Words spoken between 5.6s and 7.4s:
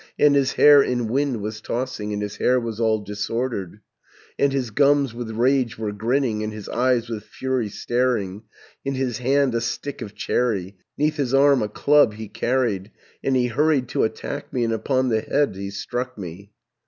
were grinning, And his eyes with